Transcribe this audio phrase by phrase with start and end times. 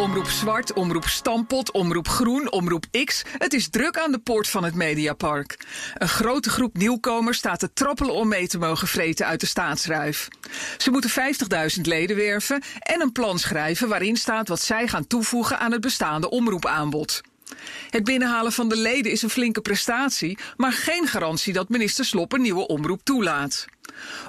[0.00, 3.22] Omroep Zwart, Omroep Stampot, Omroep Groen, Omroep X.
[3.38, 5.66] Het is druk aan de poort van het Mediapark.
[5.94, 10.28] Een grote groep nieuwkomers staat te trappelen om mee te mogen vreten uit de staatsruif.
[10.78, 11.10] Ze moeten
[11.76, 15.80] 50.000 leden werven en een plan schrijven waarin staat wat zij gaan toevoegen aan het
[15.80, 17.20] bestaande omroepaanbod.
[17.90, 22.32] Het binnenhalen van de leden is een flinke prestatie, maar geen garantie dat minister Slop
[22.32, 23.64] een nieuwe omroep toelaat.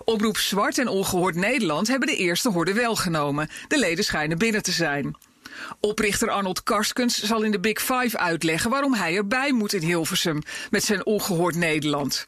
[0.05, 3.49] Omroep Zwart en Ongehoord Nederland hebben de eerste horde wel genomen.
[3.67, 5.16] De leden schijnen binnen te zijn.
[5.79, 10.41] Oprichter Arnold Karskens zal in de Big Five uitleggen waarom hij erbij moet in Hilversum
[10.69, 12.23] met zijn Ongehoord Nederland.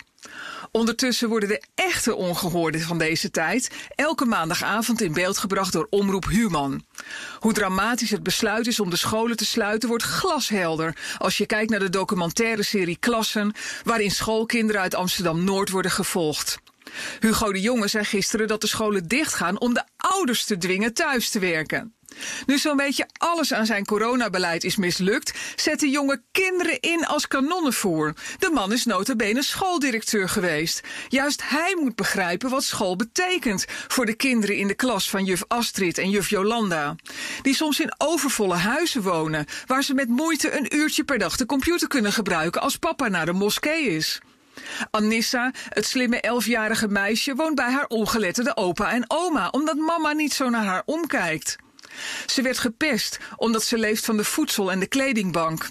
[0.71, 6.25] Ondertussen worden de echte ongehoorden van deze tijd elke maandagavond in beeld gebracht door Omroep
[6.29, 6.85] Human.
[7.39, 11.69] Hoe dramatisch het besluit is om de scholen te sluiten wordt glashelder als je kijkt
[11.69, 16.58] naar de documentaire serie Klassen, waarin schoolkinderen uit Amsterdam Noord worden gevolgd.
[17.19, 21.30] Hugo de Jonge zei gisteren dat de scholen dichtgaan om de ouders te dwingen thuis
[21.30, 21.93] te werken.
[22.45, 27.28] Nu zo'n beetje alles aan zijn coronabeleid is mislukt, zet de jonge kinderen in als
[27.28, 28.14] kanonnenvoer.
[28.39, 30.81] De man is notabene schooldirecteur geweest.
[31.08, 35.44] Juist hij moet begrijpen wat school betekent voor de kinderen in de klas van juf
[35.47, 36.95] Astrid en juf Jolanda.
[37.42, 41.45] Die soms in overvolle huizen wonen, waar ze met moeite een uurtje per dag de
[41.45, 44.22] computer kunnen gebruiken als papa naar de moskee is.
[44.92, 50.33] Anissa, het slimme elfjarige meisje, woont bij haar ongeletterde opa en oma, omdat mama niet
[50.33, 51.55] zo naar haar omkijkt.
[52.25, 55.69] Ze werd gepest omdat ze leeft van de voedsel- en de kledingbank.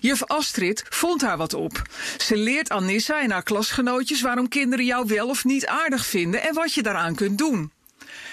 [0.00, 1.82] Juf Astrid vond haar wat op.
[2.18, 6.54] Ze leert Anissa en haar klasgenootjes waarom kinderen jou wel of niet aardig vinden en
[6.54, 7.72] wat je daaraan kunt doen.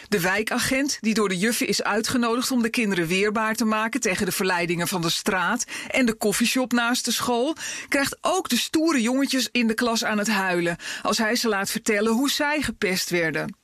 [0.10, 4.26] De wijkagent, die door de juffen is uitgenodigd om de kinderen weerbaar te maken tegen
[4.26, 7.56] de verleidingen van de straat en de koffieshop naast de school,
[7.90, 11.70] krijgt ook de stoere jongetjes in de klas aan het huilen als hij ze laat
[11.70, 13.63] vertellen hoe zij gepest werden.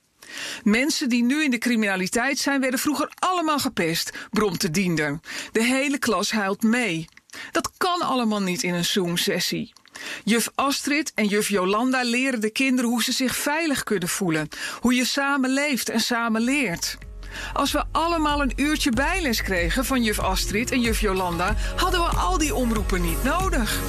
[0.63, 5.19] Mensen die nu in de criminaliteit zijn, werden vroeger allemaal gepest, bromt de diender.
[5.51, 7.07] De hele klas huilt mee.
[7.51, 9.73] Dat kan allemaal niet in een Zoom-sessie.
[10.23, 14.47] Juf Astrid en juf Jolanda leren de kinderen hoe ze zich veilig kunnen voelen,
[14.79, 16.97] hoe je samen leeft en samen leert.
[17.53, 22.07] Als we allemaal een uurtje bijles kregen van juf Astrid en juf Jolanda, hadden we
[22.07, 23.79] al die omroepen niet nodig.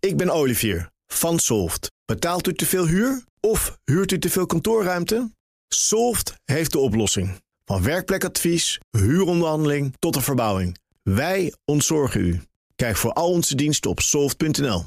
[0.00, 1.90] Ik ben Olivier van Solft.
[2.04, 5.30] Betaalt u te veel huur of huurt u te veel kantoorruimte?
[5.68, 7.42] Solft heeft de oplossing.
[7.64, 10.78] Van werkplekadvies, huuronderhandeling tot een verbouwing.
[11.02, 12.42] Wij ontzorgen u.
[12.76, 14.84] Kijk voor al onze diensten op soft.nl.